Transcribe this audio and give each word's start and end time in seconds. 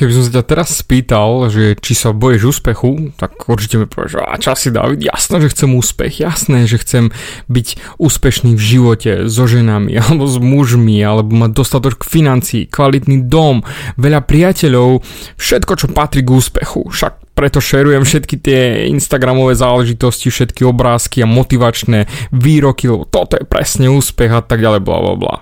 keby 0.00 0.16
som 0.16 0.24
sa 0.24 0.40
ťa 0.40 0.44
teraz 0.48 0.68
spýtal, 0.80 1.52
že 1.52 1.76
či 1.76 1.92
sa 1.92 2.16
bojíš 2.16 2.56
úspechu, 2.56 3.12
tak 3.20 3.36
určite 3.44 3.76
mi 3.76 3.84
povieš, 3.84 4.24
a 4.24 4.40
časy 4.40 4.72
David, 4.72 5.04
jasné, 5.04 5.44
že 5.44 5.52
chcem 5.52 5.76
úspech, 5.76 6.24
jasné, 6.24 6.64
že 6.64 6.80
chcem 6.80 7.12
byť 7.52 8.00
úspešný 8.00 8.56
v 8.56 8.62
živote 8.64 9.12
so 9.28 9.44
ženami, 9.44 9.92
alebo 10.00 10.24
s 10.24 10.40
mužmi, 10.40 10.96
alebo 11.04 11.36
mať 11.36 11.52
dostatok 11.52 12.00
financií, 12.08 12.64
kvalitný 12.64 13.28
dom, 13.28 13.60
veľa 14.00 14.24
priateľov, 14.24 15.04
všetko, 15.36 15.72
čo 15.76 15.86
patrí 15.92 16.24
k 16.24 16.32
úspechu. 16.32 16.88
Však 16.88 17.36
preto 17.36 17.60
šerujem 17.60 18.04
všetky 18.04 18.36
tie 18.40 18.88
Instagramové 18.88 19.52
záležitosti, 19.52 20.32
všetky 20.32 20.64
obrázky 20.64 21.20
a 21.20 21.28
motivačné 21.28 22.08
výroky, 22.32 22.88
lebo 22.88 23.04
toto 23.04 23.36
je 23.36 23.44
presne 23.44 23.92
úspech 23.92 24.32
a 24.32 24.40
tak 24.40 24.64
ďalej, 24.64 24.80
bla 24.80 24.98
bla 25.04 25.14
bla. 25.16 25.36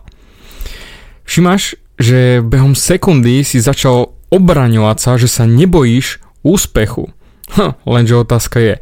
Všimáš, 1.26 1.78
že 1.98 2.40
behom 2.40 2.78
sekundy 2.78 3.42
si 3.42 3.58
začal 3.58 4.17
obraňovať 4.28 4.96
sa, 5.00 5.12
že 5.16 5.28
sa 5.28 5.44
nebojíš 5.48 6.20
úspechu. 6.44 7.12
Hm, 7.56 7.80
lenže 7.88 8.14
otázka 8.16 8.58
je, 8.60 8.74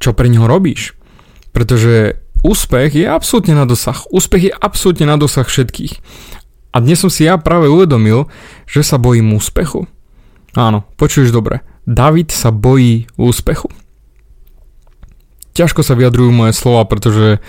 čo 0.00 0.12
pre 0.12 0.28
neho 0.28 0.48
robíš? 0.48 0.96
Pretože 1.52 2.20
úspech 2.40 2.96
je 2.96 3.06
absolútne 3.08 3.56
na 3.56 3.68
dosah. 3.68 4.00
Úspech 4.08 4.48
je 4.48 4.52
absolútne 4.52 5.08
na 5.08 5.16
dosah 5.20 5.44
všetkých. 5.44 6.00
A 6.70 6.76
dnes 6.78 7.02
som 7.02 7.10
si 7.10 7.26
ja 7.26 7.34
práve 7.36 7.66
uvedomil, 7.66 8.30
že 8.64 8.86
sa 8.86 8.96
bojím 8.96 9.34
úspechu. 9.34 9.90
Áno, 10.54 10.86
počuješ 10.94 11.34
dobre. 11.34 11.66
David 11.86 12.30
sa 12.30 12.54
bojí 12.54 13.10
úspechu. 13.18 13.66
Ťažko 15.50 15.82
sa 15.82 15.98
vyjadrujú 15.98 16.30
moje 16.30 16.54
slova, 16.54 16.86
pretože 16.86 17.42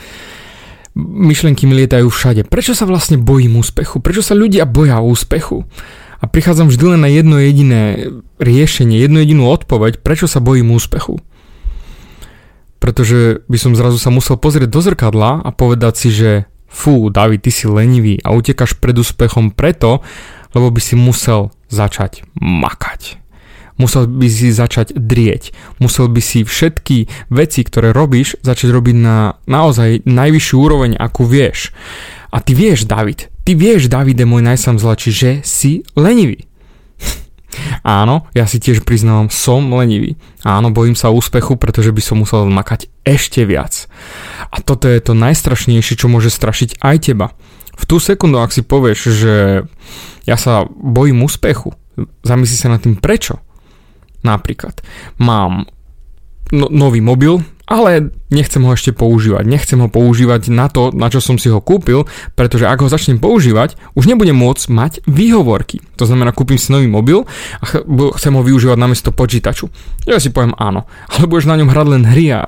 myšlenky 0.97 1.69
mi 1.69 1.77
lietajú 1.77 2.09
všade. 2.09 2.49
Prečo 2.49 2.73
sa 2.73 2.89
vlastne 2.89 3.21
bojím 3.21 3.61
úspechu? 3.61 4.01
Prečo 4.01 4.25
sa 4.25 4.33
ľudia 4.33 4.65
boja 4.65 4.99
úspechu? 4.99 5.63
A 6.21 6.29
prichádzam 6.29 6.69
vždy 6.69 6.95
len 6.95 7.01
na 7.01 7.09
jedno 7.09 7.41
jediné 7.41 8.13
riešenie, 8.37 9.01
jednu 9.01 9.25
jedinú 9.25 9.49
odpoveď, 9.49 10.05
prečo 10.05 10.29
sa 10.29 10.37
bojím 10.37 10.69
úspechu. 10.73 11.17
Pretože 12.77 13.45
by 13.45 13.57
som 13.57 13.77
zrazu 13.77 13.97
sa 13.97 14.13
musel 14.13 14.37
pozrieť 14.37 14.69
do 14.69 14.81
zrkadla 14.81 15.41
a 15.41 15.49
povedať 15.49 15.93
si, 15.97 16.09
že 16.13 16.31
fú, 16.69 17.09
David, 17.13 17.45
ty 17.45 17.51
si 17.53 17.69
lenivý 17.69 18.17
a 18.21 18.33
utekaš 18.33 18.77
pred 18.77 18.97
úspechom 18.97 19.53
preto, 19.53 20.01
lebo 20.53 20.73
by 20.73 20.81
si 20.81 20.97
musel 20.97 21.53
začať 21.69 22.25
makať. 22.37 23.20
Musel 23.79 24.07
by 24.07 24.27
si 24.27 24.51
začať 24.51 24.95
drieť. 24.95 25.55
Musel 25.79 26.11
by 26.11 26.21
si 26.23 26.43
všetky 26.43 27.29
veci, 27.31 27.61
ktoré 27.63 27.95
robíš, 27.95 28.39
začať 28.43 28.69
robiť 28.71 28.95
na 28.97 29.37
naozaj 29.47 30.03
najvyššiu 30.07 30.55
úroveň, 30.57 30.91
akú 30.97 31.23
vieš. 31.23 31.71
A 32.31 32.39
ty 32.39 32.55
vieš, 32.55 32.87
David, 32.87 33.27
ty 33.43 33.59
vieš, 33.59 33.91
Davide, 33.91 34.23
môj 34.23 34.43
najsamzlačí, 34.47 35.11
že 35.11 35.29
si 35.43 35.83
lenivý. 35.99 36.47
Áno, 37.83 38.31
ja 38.31 38.47
si 38.47 38.63
tiež 38.63 38.87
priznávam, 38.87 39.27
som 39.27 39.67
lenivý. 39.75 40.15
Áno, 40.47 40.71
bojím 40.71 40.95
sa 40.95 41.11
úspechu, 41.11 41.59
pretože 41.59 41.91
by 41.91 42.01
som 42.01 42.23
musel 42.23 42.47
makať 42.47 42.87
ešte 43.03 43.43
viac. 43.43 43.91
A 44.47 44.63
toto 44.63 44.87
je 44.87 45.03
to 45.03 45.11
najstrašnejšie, 45.11 45.99
čo 45.99 46.07
môže 46.07 46.31
strašiť 46.31 46.79
aj 46.79 46.97
teba. 47.03 47.35
V 47.75 47.83
tú 47.83 47.97
sekundu, 47.99 48.39
ak 48.39 48.55
si 48.55 48.63
povieš, 48.63 48.99
že 49.11 49.35
ja 50.23 50.37
sa 50.37 50.63
bojím 50.69 51.25
úspechu, 51.25 51.75
zamysli 52.23 52.55
sa 52.55 52.71
nad 52.71 52.79
tým 52.79 52.95
prečo. 52.95 53.43
Napríklad, 54.21 54.81
mám 55.17 55.65
no, 56.53 56.67
nový 56.69 57.01
mobil, 57.01 57.41
ale 57.71 58.11
nechcem 58.27 58.59
ho 58.67 58.75
ešte 58.75 58.91
používať. 58.91 59.47
Nechcem 59.47 59.79
ho 59.79 59.87
používať 59.87 60.51
na 60.51 60.67
to, 60.67 60.91
na 60.91 61.07
čo 61.07 61.23
som 61.23 61.39
si 61.39 61.47
ho 61.47 61.63
kúpil, 61.63 62.03
pretože 62.35 62.67
ak 62.67 62.83
ho 62.83 62.91
začnem 62.91 63.15
používať, 63.15 63.79
už 63.95 64.11
nebudem 64.11 64.35
môcť 64.35 64.67
mať 64.67 64.91
výhovorky. 65.07 65.79
To 65.95 66.03
znamená, 66.03 66.35
kúpim 66.35 66.59
si 66.59 66.67
nový 66.67 66.91
mobil 66.91 67.23
a 67.63 67.63
chcem 68.19 68.35
ho 68.35 68.43
využívať 68.43 68.75
namiesto 68.75 69.15
počítaču. 69.15 69.71
Ja 70.03 70.19
si 70.19 70.35
poviem 70.35 70.51
áno, 70.59 70.83
ale 71.07 71.31
budeš 71.31 71.47
na 71.47 71.55
ňom 71.55 71.71
hrať 71.71 71.87
len 71.87 72.03
hry 72.11 72.25
a 72.35 72.39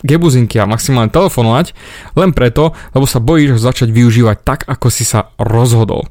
gebuzinky 0.00 0.56
a 0.56 0.64
maximálne 0.64 1.12
telefonovať, 1.12 1.76
len 2.16 2.32
preto, 2.32 2.72
lebo 2.96 3.04
sa 3.04 3.20
bojíš 3.20 3.60
ho 3.60 3.60
začať 3.60 3.92
využívať 3.92 4.36
tak, 4.48 4.60
ako 4.64 4.88
si 4.88 5.04
sa 5.04 5.28
rozhodol. 5.36 6.08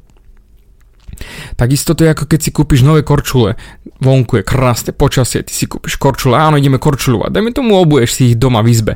Takisto 1.59 1.92
to 1.92 2.08
je 2.08 2.16
ako 2.16 2.24
keď 2.24 2.40
si 2.40 2.56
kúpiš 2.56 2.88
nové 2.88 3.03
korčule. 3.03 3.59
Vonku 4.00 4.40
je 4.40 4.47
krásne 4.47 4.96
počasie, 4.96 5.44
ty 5.44 5.52
si 5.52 5.68
kúpiš 5.68 6.00
korčule, 6.00 6.40
áno, 6.40 6.56
ideme 6.56 6.80
korčulovať. 6.80 7.36
Dajme 7.36 7.52
tomu 7.52 7.75
obuješ 7.75 8.16
si 8.16 8.22
ich 8.31 8.40
doma 8.40 8.64
v 8.64 8.72
izbe. 8.72 8.94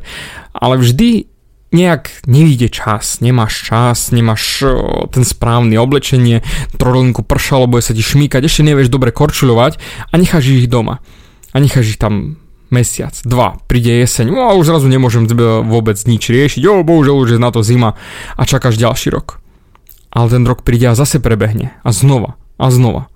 Ale 0.56 0.80
vždy 0.80 1.28
nejak 1.76 2.24
nevíde 2.24 2.72
čas, 2.72 3.20
nemáš 3.20 3.68
čas, 3.68 4.16
nemáš 4.16 4.64
ten 5.12 5.28
správny 5.28 5.76
oblečenie, 5.76 6.40
trojlinku 6.80 7.28
pršalo, 7.28 7.68
bude 7.68 7.84
sa 7.84 7.92
ti 7.92 8.00
šmíkať, 8.00 8.48
ešte 8.48 8.64
nevieš 8.64 8.88
dobre 8.88 9.12
korčulovať 9.12 9.84
a 10.08 10.14
necháš 10.16 10.48
ich 10.48 10.72
doma. 10.72 11.04
A 11.52 11.60
necháš 11.60 11.98
ich 11.98 12.00
tam 12.00 12.40
mesiac, 12.72 13.12
dva, 13.28 13.60
príde 13.68 13.92
jeseň, 13.92 14.32
no 14.32 14.48
a 14.48 14.56
už 14.56 14.72
zrazu 14.72 14.88
nemôžem 14.88 15.28
vôbec 15.68 16.00
nič 16.08 16.32
riešiť, 16.32 16.64
o 16.70 16.86
bohužiaľ 16.86 17.16
už 17.28 17.30
je 17.36 17.40
na 17.42 17.52
to 17.52 17.60
zima 17.66 18.00
a 18.38 18.42
čakáš 18.48 18.80
ďalší 18.80 19.12
rok 19.12 19.44
ale 20.14 20.30
ten 20.30 20.46
rok 20.46 20.62
príde 20.62 20.86
a 20.86 20.94
zase 20.94 21.18
prebehne. 21.18 21.74
A 21.82 21.90
znova. 21.90 22.38
A 22.64 22.72
znova. 22.72 23.12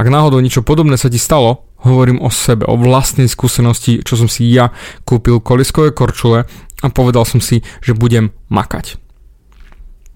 Ak 0.00 0.08
náhodou 0.08 0.40
niečo 0.40 0.64
podobné 0.64 0.96
sa 0.96 1.12
ti 1.12 1.20
stalo, 1.20 1.68
hovorím 1.84 2.24
o 2.24 2.32
sebe, 2.32 2.64
o 2.64 2.80
vlastnej 2.80 3.28
skúsenosti, 3.28 4.00
čo 4.00 4.16
som 4.16 4.32
si 4.32 4.48
ja 4.48 4.72
kúpil 5.04 5.44
koliskové 5.44 5.92
korčule 5.92 6.48
a 6.80 6.86
povedal 6.88 7.28
som 7.28 7.44
si, 7.44 7.60
že 7.84 7.92
budem 7.92 8.32
makať. 8.48 8.96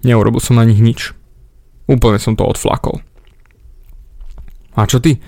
Neurobil 0.01 0.41
som 0.41 0.57
na 0.57 0.65
nich 0.65 0.81
nič. 0.81 1.13
Úplne 1.85 2.17
som 2.17 2.33
to 2.33 2.47
odflakol. 2.47 3.03
A 4.73 4.89
čo 4.89 4.97
ty? 4.97 5.21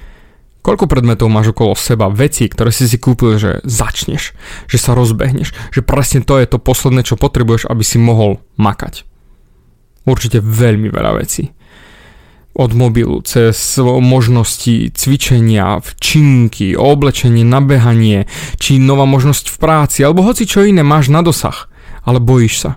Koľko 0.66 0.89
predmetov 0.89 1.29
máš 1.29 1.53
okolo 1.53 1.78
seba, 1.78 2.09
vecí, 2.09 2.50
ktoré 2.50 2.73
si 2.73 2.89
si 2.89 2.97
kúpil, 2.97 3.38
že 3.38 3.61
začneš, 3.61 4.34
že 4.66 4.78
sa 4.81 4.97
rozbehneš, 4.97 5.53
že 5.53 5.85
presne 5.85 6.25
to 6.25 6.41
je 6.41 6.50
to 6.50 6.57
posledné, 6.57 7.05
čo 7.05 7.22
potrebuješ, 7.22 7.69
aby 7.69 7.85
si 7.85 8.01
mohol 8.01 8.41
makať. 8.57 9.05
Určite 10.09 10.41
veľmi 10.41 10.89
veľa 10.89 11.22
vecí. 11.22 11.53
Od 12.55 12.71
mobilu, 12.71 13.19
cez 13.27 13.75
možnosti 13.83 14.95
cvičenia, 14.95 15.83
včinky, 15.83 16.79
oblečenie, 16.79 17.43
nabehanie, 17.43 18.31
či 18.55 18.79
nová 18.79 19.03
možnosť 19.03 19.51
v 19.51 19.57
práci, 19.59 19.99
alebo 20.07 20.23
hoci 20.23 20.47
čo 20.47 20.63
iné 20.63 20.79
máš 20.79 21.11
na 21.11 21.19
dosah. 21.19 21.67
Ale 22.07 22.23
bojíš 22.23 22.63
sa. 22.63 22.71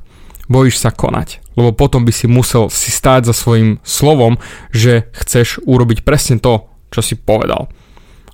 Bojíš 0.50 0.82
sa 0.82 0.90
konať. 0.90 1.38
Lebo 1.54 1.70
potom 1.70 2.02
by 2.02 2.10
si 2.10 2.26
musel 2.26 2.66
si 2.74 2.90
stáť 2.90 3.30
za 3.30 3.34
svojim 3.36 3.78
slovom, 3.86 4.42
že 4.74 5.14
chceš 5.14 5.62
urobiť 5.62 6.02
presne 6.02 6.42
to, 6.42 6.66
čo 6.90 6.98
si 6.98 7.14
povedal. 7.14 7.70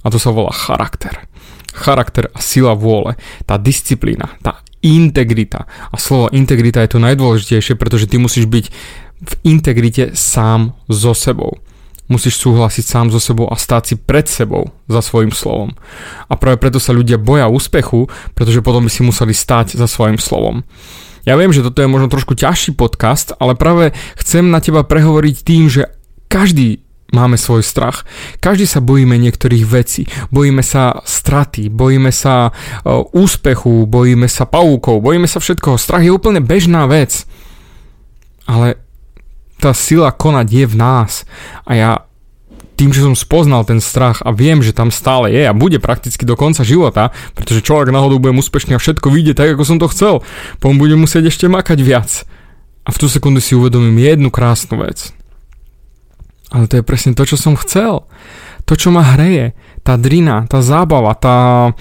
A 0.01 0.09
to 0.09 0.17
sa 0.17 0.33
volá 0.33 0.53
charakter 0.53 1.29
charakter 1.75 2.31
a 2.31 2.39
sila 2.39 2.79
vôle, 2.79 3.19
tá 3.43 3.59
disciplína, 3.59 4.39
tá 4.41 4.63
integrita. 4.85 5.67
A 5.91 5.99
slovo 5.99 6.31
integrita 6.31 6.85
je 6.87 6.95
to 6.95 7.03
najdôležitejšie, 7.03 7.75
pretože 7.75 8.07
ty 8.07 8.23
musíš 8.23 8.47
byť 8.47 8.65
v 9.31 9.57
integrite 9.57 10.13
sám 10.13 10.77
so 10.91 11.17
sebou. 11.17 11.57
Musíš 12.05 12.37
súhlasiť 12.37 12.85
sám 12.85 13.07
so 13.09 13.17
sebou 13.17 13.49
a 13.49 13.57
stáť 13.57 13.83
si 13.89 13.95
pred 13.97 14.29
sebou 14.29 14.69
za 14.93 15.01
svojim 15.01 15.33
slovom. 15.33 15.73
A 16.29 16.37
práve 16.37 16.61
preto 16.61 16.77
sa 16.77 16.93
ľudia 16.93 17.17
boja 17.17 17.49
úspechu, 17.49 18.13
pretože 18.37 18.61
potom 18.61 18.85
by 18.85 18.93
si 18.93 19.01
museli 19.01 19.33
stáť 19.33 19.81
za 19.81 19.89
svojim 19.89 20.21
slovom. 20.21 20.69
Ja 21.25 21.41
viem, 21.41 21.49
že 21.49 21.65
toto 21.65 21.81
je 21.81 21.89
možno 21.89 22.13
trošku 22.13 22.37
ťažší 22.37 22.77
podcast, 22.77 23.33
ale 23.41 23.57
práve 23.57 23.97
chcem 24.21 24.53
na 24.53 24.61
teba 24.61 24.85
prehovoriť 24.85 25.37
tým, 25.41 25.73
že 25.73 25.89
každý 26.29 26.85
máme 27.15 27.41
svoj 27.41 27.65
strach. 27.65 28.05
Každý 28.43 28.69
sa 28.69 28.85
bojíme 28.85 29.17
niektorých 29.17 29.65
vecí. 29.65 30.05
Bojíme 30.29 30.61
sa 30.61 31.01
straty, 31.07 31.71
bojíme 31.71 32.11
sa 32.11 32.51
uh, 32.51 33.07
úspechu, 33.17 33.87
bojíme 33.87 34.27
sa 34.27 34.45
pavúkov, 34.45 35.01
bojíme 35.01 35.31
sa 35.31 35.39
všetkoho. 35.41 35.81
Strach 35.81 36.05
je 36.05 36.13
úplne 36.13 36.43
bežná 36.45 36.85
vec. 36.91 37.25
Ale 38.45 38.84
tá 39.65 39.73
sila 39.73 40.13
konať 40.13 40.47
je 40.53 40.65
v 40.69 40.77
nás. 40.77 41.25
A 41.65 41.73
ja 41.73 41.91
tým, 42.75 42.91
že 42.91 43.07
som 43.07 43.15
spoznal 43.15 43.65
ten 43.65 43.79
strach 43.79 44.21
a 44.21 44.35
viem, 44.35 44.61
že 44.61 44.75
tam 44.75 44.91
stále 44.91 45.31
je 45.31 45.47
a 45.47 45.55
bude 45.55 45.79
prakticky 45.79 46.27
do 46.27 46.35
konca 46.35 46.67
života, 46.67 47.15
pretože 47.33 47.63
človek 47.63 47.95
náhodou 47.95 48.19
budem 48.19 48.43
úspešný 48.43 48.75
a 48.77 48.83
všetko 48.83 49.09
vyjde 49.09 49.39
tak, 49.39 49.55
ako 49.55 49.63
som 49.65 49.79
to 49.79 49.87
chcel, 49.95 50.27
potom 50.59 50.77
budem 50.77 50.99
musieť 50.99 51.31
ešte 51.31 51.47
makať 51.47 51.79
viac. 51.81 52.27
A 52.85 52.93
v 52.93 53.01
tú 53.01 53.07
sekundu 53.09 53.41
si 53.41 53.57
uvedomím 53.57 53.97
jednu 53.97 54.29
krásnu 54.29 54.85
vec. 54.85 55.15
Ale 56.53 56.69
to 56.69 56.83
je 56.83 56.85
presne 56.85 57.17
to, 57.17 57.25
čo 57.25 57.41
som 57.41 57.57
chcel. 57.57 58.05
To, 58.69 58.73
čo 58.77 58.93
ma 58.93 59.17
hreje. 59.17 59.57
Tá 59.81 59.97
drina, 59.97 60.45
tá 60.45 60.61
zábava, 60.61 61.17
tá 61.17 61.73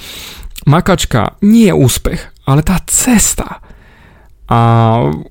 makačka. 0.64 1.36
Nie 1.44 1.76
je 1.76 1.80
úspech, 1.80 2.22
ale 2.48 2.64
tá 2.64 2.80
cesta. 2.88 3.63
A 4.52 4.60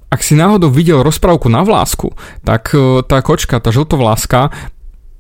ak 0.08 0.20
si 0.24 0.32
náhodou 0.32 0.72
videl 0.72 1.04
rozprávku 1.04 1.52
na 1.52 1.60
vlásku, 1.60 2.16
tak 2.42 2.72
e, 2.72 3.04
tá 3.04 3.20
kočka, 3.20 3.60
tá 3.60 3.68
žltovláska, 3.68 4.50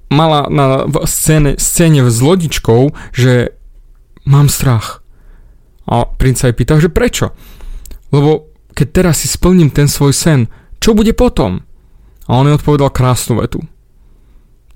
mala 0.08 0.48
na 0.48 0.88
scéne, 1.04 1.60
scéne 1.60 2.08
s 2.08 2.18
lodičkou, 2.20 2.92
že 3.12 3.52
mám 4.24 4.48
strach. 4.48 5.04
A 5.88 6.08
princ 6.08 6.40
sa 6.40 6.48
jej 6.48 6.56
pýtal, 6.56 6.80
že 6.80 6.88
prečo? 6.88 7.36
Lebo 8.14 8.48
keď 8.72 8.88
teraz 8.90 9.24
si 9.24 9.28
splním 9.28 9.68
ten 9.68 9.86
svoj 9.88 10.16
sen, 10.16 10.40
čo 10.80 10.96
bude 10.96 11.12
potom? 11.12 11.60
A 12.26 12.30
on 12.38 12.48
jej 12.48 12.56
odpovedal 12.56 12.88
krásnu 12.88 13.44
vetu 13.44 13.60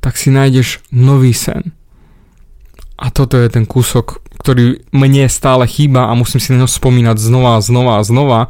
tak 0.06 0.14
si 0.14 0.30
nájdeš 0.30 0.86
nový 0.94 1.34
sen. 1.34 1.74
toto 3.10 3.34
je 3.42 3.50
ten 3.50 3.66
kúsok, 3.66 4.22
ktorý 4.46 4.86
mne 4.94 5.26
stále 5.26 5.66
chýba 5.66 6.06
a 6.06 6.14
musím 6.14 6.38
si 6.38 6.54
na 6.54 6.62
ňo 6.62 6.70
spomínať 6.70 7.18
znova 7.18 7.58
a 7.58 7.64
znova 7.66 7.98
a 7.98 8.06
znova, 8.06 8.40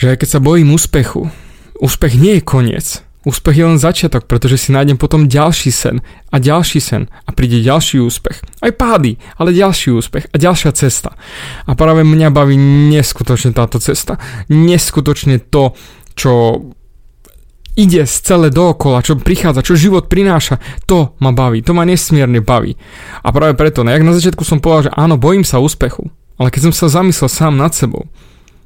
že 0.00 0.16
aj 0.16 0.24
keď 0.24 0.28
sa 0.32 0.40
bojím 0.40 0.72
úspechu, 0.72 1.28
úspech 1.76 2.16
nie 2.16 2.40
je 2.40 2.48
koniec. 2.48 3.04
Úspech 3.28 3.60
je 3.60 3.68
len 3.68 3.76
začiatok, 3.76 4.24
pretože 4.24 4.56
si 4.56 4.72
nájdem 4.72 4.96
potom 4.96 5.28
ďalší 5.28 5.68
sen 5.68 6.00
a 6.32 6.40
ďalší 6.40 6.80
sen 6.80 7.12
a 7.28 7.36
príde 7.36 7.60
ďalší 7.60 8.00
úspech. 8.00 8.40
Aj 8.64 8.72
pády, 8.72 9.20
ale 9.36 9.52
ďalší 9.52 9.92
úspech 9.92 10.32
a 10.32 10.36
ďalšia 10.40 10.72
cesta. 10.72 11.12
A 11.68 11.76
práve 11.76 12.08
mňa 12.08 12.32
baví 12.32 12.56
neskutočne 12.88 13.52
táto 13.52 13.76
cesta. 13.76 14.16
Neskutočne 14.48 15.44
to, 15.44 15.76
čo 16.16 16.64
ide 17.78 18.02
z 18.02 18.14
celé 18.26 18.50
dookola, 18.50 19.06
čo 19.06 19.14
prichádza, 19.14 19.62
čo 19.62 19.78
život 19.78 20.10
prináša, 20.10 20.58
to 20.90 21.14
ma 21.22 21.30
baví, 21.30 21.62
to 21.62 21.70
ma 21.70 21.86
nesmierne 21.86 22.42
baví. 22.42 22.74
A 23.22 23.30
práve 23.30 23.54
preto, 23.54 23.86
no 23.86 23.94
jak 23.94 24.02
na 24.02 24.10
začiatku 24.10 24.42
som 24.42 24.58
povedal, 24.58 24.90
že 24.90 24.96
áno, 24.98 25.14
bojím 25.14 25.46
sa 25.46 25.62
úspechu, 25.62 26.10
ale 26.34 26.50
keď 26.50 26.68
som 26.68 26.74
sa 26.74 26.90
zamyslel 26.90 27.30
sám 27.30 27.54
nad 27.54 27.70
sebou, 27.70 28.10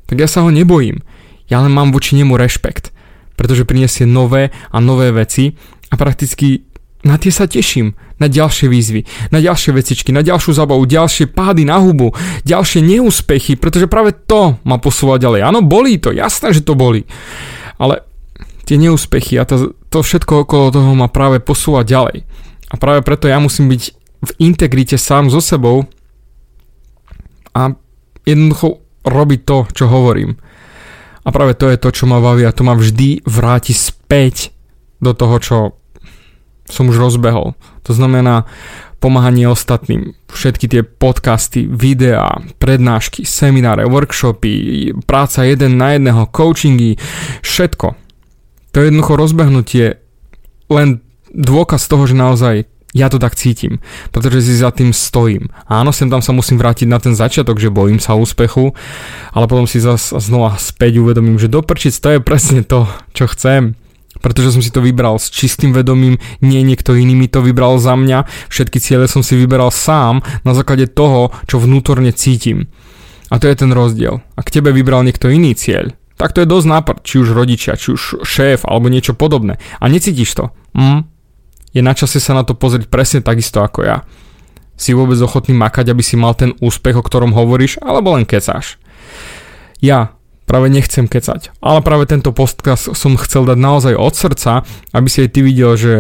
tak 0.09 0.17
ja 0.17 0.27
sa 0.27 0.41
ho 0.41 0.49
nebojím. 0.49 1.05
Ja 1.53 1.61
len 1.61 1.77
mám 1.77 1.93
voči 1.93 2.17
nemu 2.17 2.41
rešpekt 2.41 2.93
pretože 3.37 3.67
prinesie 3.67 4.07
nové 4.07 4.55
a 4.71 4.79
nové 4.79 5.11
veci 5.11 5.57
a 5.91 5.95
prakticky 5.99 6.69
na 7.03 7.19
tie 7.19 7.35
sa 7.35 7.51
teším, 7.51 7.99
na 8.23 8.31
ďalšie 8.31 8.71
výzvy, 8.71 9.03
na 9.35 9.43
ďalšie 9.43 9.75
vecičky, 9.75 10.15
na 10.15 10.23
ďalšiu 10.23 10.55
zabavu, 10.55 10.87
ďalšie 10.87 11.35
pády 11.35 11.67
na 11.67 11.83
hubu, 11.83 12.15
ďalšie 12.47 12.79
neúspechy, 12.79 13.59
pretože 13.59 13.91
práve 13.91 14.15
to 14.15 14.63
ma 14.63 14.79
posúva 14.79 15.19
ďalej. 15.19 15.43
Áno, 15.43 15.67
bolí 15.67 15.99
to, 15.99 16.15
jasné, 16.15 16.55
že 16.55 16.63
to 16.63 16.79
bolí. 16.79 17.03
Ale 17.83 18.07
tie 18.65 18.77
neúspechy 18.79 19.39
a 19.39 19.45
to, 19.45 19.75
to 19.91 20.03
všetko 20.03 20.47
okolo 20.47 20.75
toho 20.75 20.93
ma 20.95 21.11
práve 21.11 21.43
posúva 21.43 21.83
ďalej. 21.83 22.25
A 22.73 22.75
práve 22.81 23.05
preto 23.05 23.29
ja 23.29 23.37
musím 23.37 23.69
byť 23.69 23.83
v 24.23 24.31
integrite 24.39 24.97
sám 24.97 25.29
so 25.29 25.43
sebou 25.43 25.85
a 27.53 27.75
jednoducho 28.25 28.81
robiť 29.03 29.41
to, 29.45 29.59
čo 29.75 29.85
hovorím. 29.91 30.39
A 31.23 31.29
práve 31.31 31.55
to 31.55 31.71
je 31.71 31.79
to, 31.79 31.91
čo 31.95 32.05
ma 32.07 32.19
baví 32.19 32.43
a 32.47 32.55
to 32.55 32.67
ma 32.67 32.75
vždy 32.75 33.23
vráti 33.27 33.75
späť 33.75 34.51
do 35.03 35.15
toho, 35.15 35.37
čo 35.39 35.57
som 36.67 36.89
už 36.91 36.99
rozbehol. 36.99 37.59
To 37.87 37.93
znamená 37.93 38.47
pomáhanie 39.03 39.51
ostatným, 39.51 40.15
všetky 40.31 40.71
tie 40.71 40.83
podcasty, 40.87 41.67
videá, 41.67 42.39
prednášky, 42.63 43.27
semináre, 43.27 43.83
workshopy, 43.91 44.95
práca 45.03 45.43
jeden 45.43 45.75
na 45.75 45.99
jedného, 45.99 46.31
coachingy, 46.31 46.95
všetko. 47.43 48.02
To 48.73 48.81
je 48.81 48.89
jednoducho 48.89 49.21
rozbehnutie 49.21 50.01
len 50.73 51.05
dôkaz 51.33 51.85
toho, 51.89 52.05
že 52.09 52.17
naozaj 52.17 52.55
ja 52.93 53.09
to 53.09 53.17
tak 53.17 53.41
cítim, 53.41 53.81
pretože 54.13 54.45
si 54.45 54.61
za 54.61 54.69
tým 54.69 54.93
stojím. 54.93 55.49
Áno, 55.65 55.97
sem 55.97 56.13
tam 56.13 56.21
sa 56.21 56.37
musím 56.37 56.61
vrátiť 56.61 56.85
na 56.85 57.01
ten 57.01 57.17
začiatok, 57.17 57.57
že 57.57 57.73
bojím 57.73 57.97
sa 57.97 58.13
úspechu, 58.13 58.77
ale 59.33 59.49
potom 59.49 59.65
si 59.65 59.81
zase 59.81 60.21
znova 60.21 60.61
späť 60.61 61.01
uvedomím, 61.01 61.41
že 61.41 61.49
doprčiť 61.49 61.93
to 61.97 62.09
je 62.13 62.21
presne 62.21 62.61
to, 62.61 62.85
čo 63.17 63.33
chcem. 63.33 63.81
Pretože 64.21 64.53
som 64.53 64.63
si 64.63 64.69
to 64.69 64.85
vybral 64.85 65.17
s 65.17 65.33
čistým 65.33 65.73
vedomím, 65.73 66.21
nie 66.45 66.61
niekto 66.61 66.93
iný 66.93 67.17
mi 67.17 67.33
to 67.33 67.41
vybral 67.41 67.81
za 67.81 67.97
mňa, 67.97 68.29
všetky 68.53 68.77
ciele 68.77 69.09
som 69.09 69.25
si 69.25 69.41
vyberal 69.41 69.73
sám 69.73 70.21
na 70.45 70.53
základe 70.53 70.85
toho, 70.93 71.33
čo 71.49 71.57
vnútorne 71.57 72.13
cítim. 72.13 72.69
A 73.33 73.41
to 73.41 73.49
je 73.49 73.57
ten 73.57 73.73
rozdiel. 73.73 74.21
Ak 74.37 74.53
tebe 74.53 74.69
vybral 74.69 75.01
niekto 75.09 75.33
iný 75.33 75.57
cieľ, 75.57 75.97
tak 76.17 76.37
to 76.37 76.45
je 76.45 76.49
dosť 76.49 76.67
nápad, 76.69 76.97
či 77.03 77.19
už 77.19 77.33
rodičia, 77.33 77.79
či 77.79 77.97
už 77.97 78.23
šéf 78.23 78.69
alebo 78.69 78.93
niečo 78.93 79.17
podobné. 79.17 79.57
A 79.81 79.89
necítiš 79.89 80.37
to. 80.37 80.45
Mm, 80.77 81.09
je 81.73 81.81
na 81.81 81.97
čase 81.97 82.21
sa 82.21 82.37
na 82.37 82.45
to 82.45 82.53
pozrieť 82.53 82.89
presne 82.93 83.25
takisto 83.25 83.65
ako 83.65 83.81
ja. 83.85 84.05
Si 84.77 84.93
vôbec 84.93 85.17
ochotný 85.21 85.57
makať, 85.57 85.93
aby 85.93 86.03
si 86.05 86.21
mal 86.21 86.37
ten 86.37 86.53
úspech, 86.61 86.97
o 86.97 87.05
ktorom 87.05 87.33
hovoríš, 87.33 87.81
alebo 87.81 88.17
len 88.17 88.29
kecáš. 88.29 88.77
Ja 89.81 90.17
práve 90.45 90.69
nechcem 90.69 91.09
kecať, 91.09 91.55
ale 91.65 91.81
práve 91.81 92.05
tento 92.05 92.35
podcast 92.35 92.93
som 92.93 93.17
chcel 93.17 93.49
dať 93.49 93.59
naozaj 93.59 93.95
od 93.97 94.13
srdca, 94.13 94.53
aby 94.93 95.09
si 95.09 95.25
aj 95.25 95.31
ty 95.33 95.41
videl, 95.41 95.73
že 95.81 95.95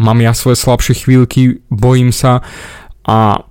mám 0.00 0.18
ja 0.24 0.32
svoje 0.32 0.56
slabšie 0.56 1.04
chvíľky, 1.04 1.60
bojím 1.68 2.14
sa 2.14 2.40
a 3.04 3.44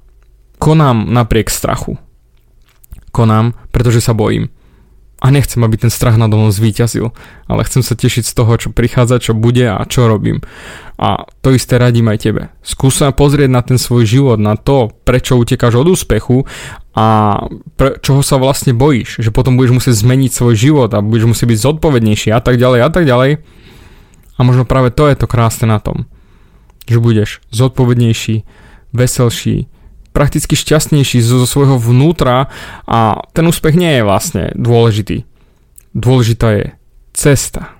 konám 0.57 1.11
napriek 1.11 1.53
strachu. 1.53 2.01
Konám, 3.13 3.53
pretože 3.69 4.01
sa 4.01 4.17
bojím 4.17 4.49
a 5.23 5.31
nechcem, 5.31 5.63
aby 5.63 5.79
ten 5.79 5.87
strach 5.87 6.19
nado 6.19 6.35
mnou 6.35 6.51
zvíťazil, 6.51 7.15
ale 7.47 7.63
chcem 7.63 7.79
sa 7.79 7.95
tešiť 7.95 8.27
z 8.27 8.33
toho, 8.35 8.51
čo 8.59 8.75
prichádza, 8.75 9.23
čo 9.23 9.31
bude 9.31 9.63
a 9.71 9.79
čo 9.87 10.11
robím. 10.11 10.43
A 10.99 11.31
to 11.39 11.55
isté 11.55 11.79
radím 11.79 12.11
aj 12.11 12.27
tebe. 12.27 12.51
Skús 12.59 12.99
sa 12.99 13.15
pozrieť 13.15 13.47
na 13.47 13.63
ten 13.63 13.79
svoj 13.79 14.03
život, 14.03 14.35
na 14.35 14.59
to, 14.59 14.91
prečo 15.07 15.39
utekáš 15.39 15.79
od 15.79 15.95
úspechu 15.95 16.43
a 16.91 17.39
pre, 17.79 18.03
čoho 18.03 18.19
sa 18.19 18.35
vlastne 18.35 18.75
bojíš, 18.75 19.23
že 19.23 19.31
potom 19.31 19.55
budeš 19.55 19.79
musieť 19.79 19.95
zmeniť 20.03 20.31
svoj 20.35 20.55
život 20.59 20.91
a 20.91 20.99
budeš 20.99 21.31
musieť 21.31 21.55
byť 21.55 21.59
zodpovednejší 21.71 22.29
a 22.35 22.43
tak 22.43 22.59
ďalej 22.59 22.79
a 22.83 22.89
tak 22.91 23.07
ďalej. 23.07 23.31
A 24.35 24.39
možno 24.43 24.67
práve 24.67 24.91
to 24.91 25.07
je 25.07 25.15
to 25.15 25.31
krásne 25.31 25.71
na 25.71 25.79
tom, 25.79 26.03
že 26.83 26.99
budeš 26.99 27.39
zodpovednejší, 27.55 28.43
veselší, 28.91 29.71
prakticky 30.13 30.53
šťastnejší 30.53 31.19
zo, 31.19 31.43
zo 31.43 31.47
svojho 31.49 31.81
vnútra 31.81 32.47
a 32.85 33.19
ten 33.33 33.49
úspech 33.49 33.75
nie 33.75 33.99
je 33.99 34.07
vlastne 34.07 34.43
dôležitý. 34.53 35.25
Dôležitá 35.97 36.47
je 36.55 36.65
cesta. 37.11 37.75